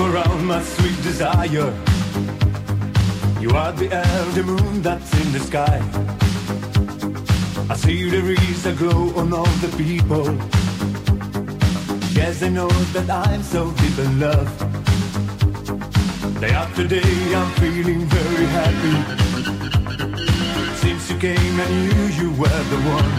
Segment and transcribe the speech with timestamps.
[0.00, 1.72] Around my sweet desire.
[3.40, 5.78] You are the elder moon that's in the sky.
[7.70, 10.26] I see there is a glow on all the people.
[12.12, 14.50] Yes, I know that I'm so deep in love.
[16.40, 18.96] Day after day, I'm feeling very happy.
[20.82, 23.12] Since you came, I knew you were the one.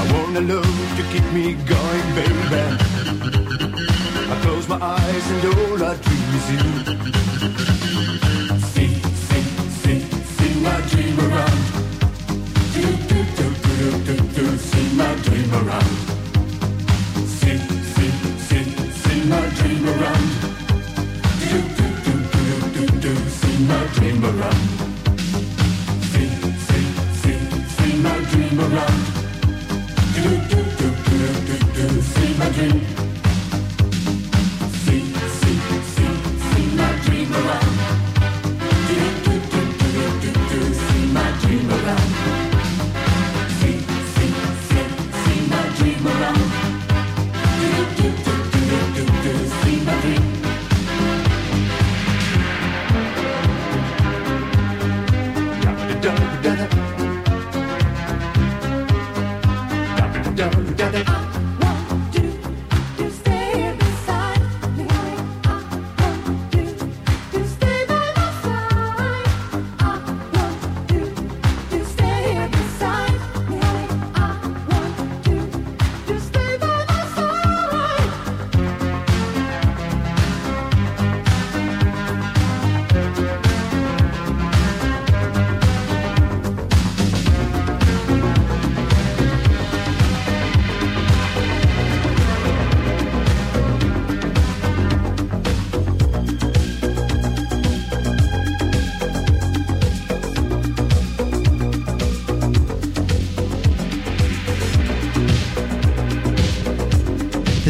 [0.00, 3.47] I want a love to keep me going, baby.
[4.68, 7.67] My eyes and all I dream is you.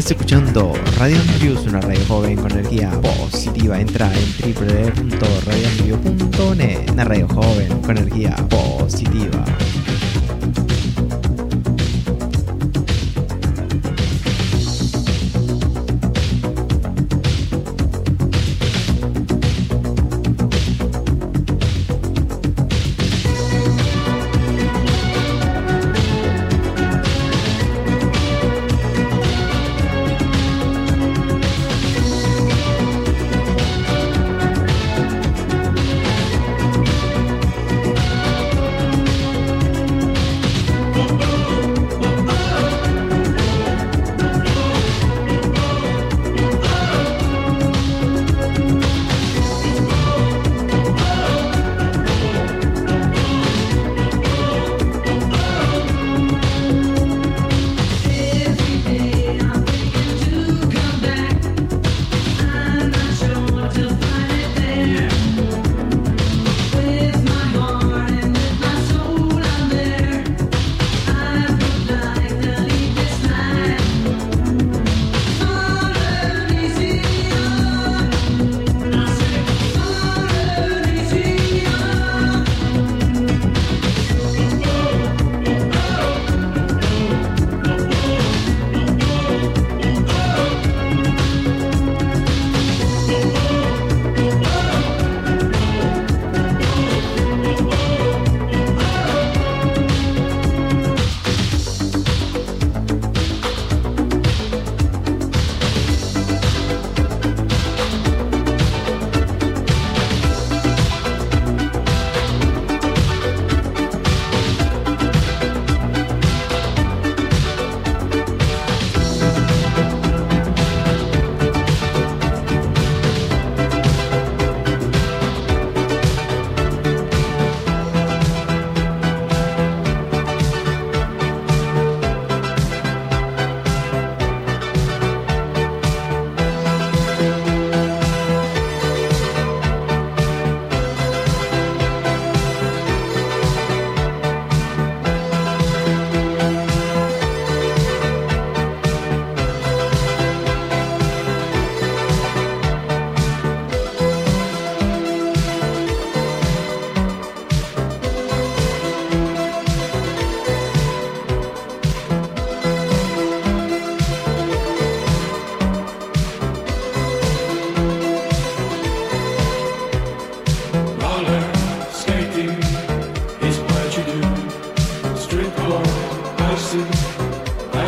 [0.09, 3.79] Escuchando Radio Andrews, una radio joven con energía positiva.
[3.79, 9.45] Entra en www.radioandrew.net, una radio joven con energía positiva.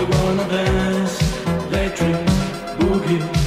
[0.02, 2.16] I wanna dance, electric
[2.80, 3.41] boogie.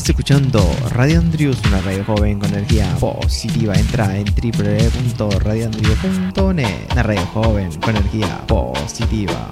[0.00, 3.74] Estás escuchando Radio Andrews, una radio joven con energía positiva.
[3.74, 9.50] Entra en www.radioandrews.net, una radio joven con energía positiva.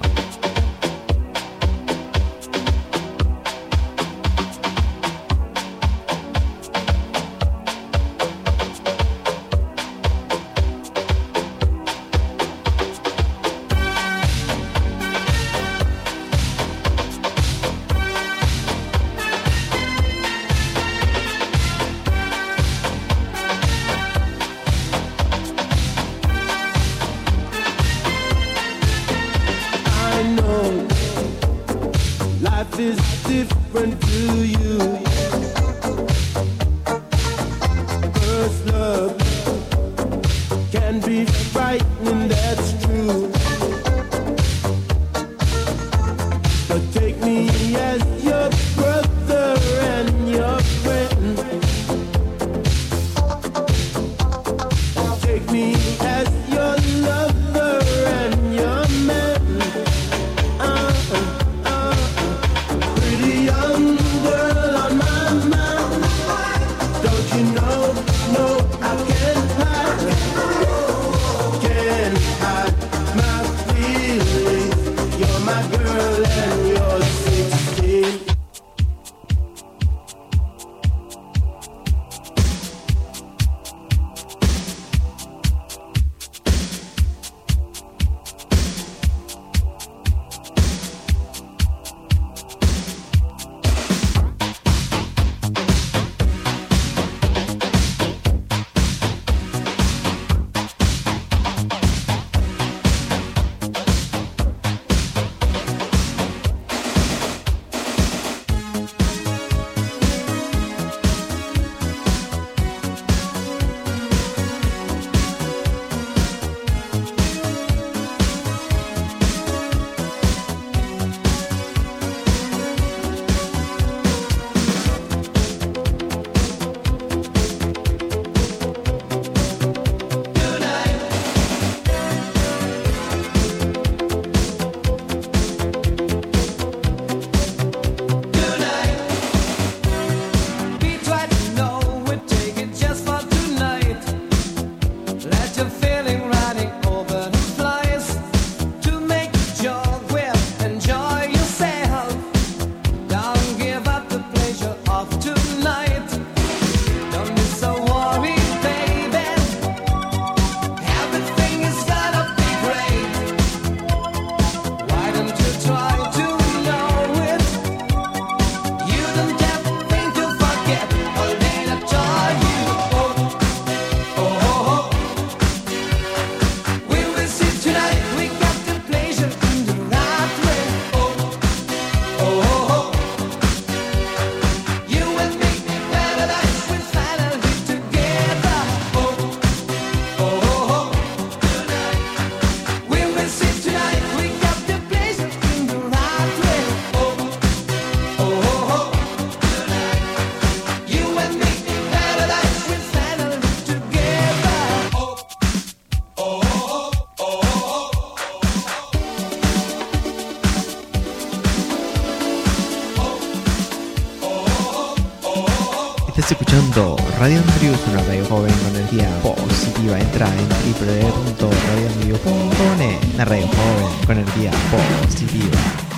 [217.19, 219.99] Radio Andrew es una radio joven con energía positiva.
[219.99, 223.13] Entra en www.radioandrew.net.
[223.13, 225.88] Una radio joven con energía positiva.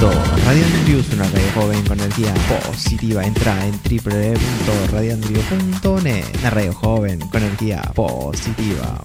[0.00, 3.22] Escuchando Radio Andrews, una radio joven con energía positiva.
[3.24, 9.04] Entra en www.radioandrews.net, una radio joven con energía positiva.